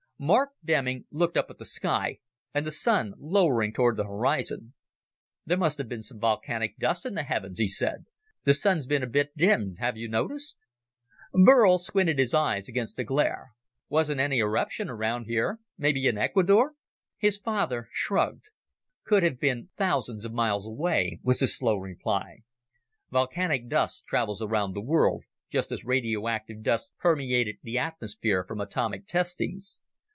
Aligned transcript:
Mark 0.23 0.51
Denning 0.63 1.05
looked 1.09 1.35
up 1.35 1.49
at 1.49 1.57
the 1.57 1.65
sky 1.65 2.19
and 2.53 2.63
the 2.63 2.71
Sun 2.71 3.15
lowering 3.17 3.73
toward 3.73 3.97
the 3.97 4.03
horizon. 4.03 4.75
"There 5.47 5.57
must 5.57 5.79
have 5.79 5.89
been 5.89 6.03
some 6.03 6.19
volcanic 6.19 6.77
dust 6.77 7.07
in 7.07 7.15
the 7.15 7.23
heavens," 7.23 7.57
he 7.57 7.67
said. 7.67 8.05
"The 8.43 8.53
Sun's 8.53 8.85
been 8.85 9.01
a 9.01 9.07
bit 9.07 9.35
dimmed, 9.35 9.79
have 9.79 9.97
you 9.97 10.07
noticed?" 10.07 10.57
Burl 11.33 11.79
squinted 11.79 12.19
his 12.19 12.35
eyes 12.35 12.69
against 12.69 12.97
the 12.97 13.03
glare. 13.03 13.53
"Wasn't 13.89 14.19
any 14.19 14.37
eruption 14.37 14.91
around 14.91 15.25
here. 15.25 15.59
Maybe 15.75 16.05
in 16.05 16.19
Ecuador?" 16.19 16.75
His 17.17 17.39
father 17.39 17.87
shrugged. 17.91 18.51
"Could 19.03 19.23
have 19.23 19.39
been 19.39 19.69
thousands 19.75 20.23
of 20.23 20.31
miles 20.33 20.67
away," 20.67 21.19
was 21.23 21.39
his 21.39 21.57
slow 21.57 21.77
reply. 21.77 22.43
"Volcanic 23.09 23.67
dust 23.67 24.05
travels 24.05 24.39
around 24.39 24.75
the 24.75 24.81
world, 24.81 25.23
just 25.49 25.71
as 25.71 25.83
radioactive 25.83 26.61
dust 26.61 26.91
permeated 26.99 27.57
the 27.63 27.79
atmosphere 27.79 28.43
from 28.43 28.61
atomic 28.61 29.07
testings. 29.07 29.81